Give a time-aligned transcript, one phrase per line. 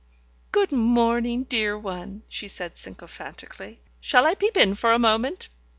[0.57, 3.81] "Good morning, dear one," she said sycophantically.
[3.99, 5.47] "Shall I peep in for a moment?"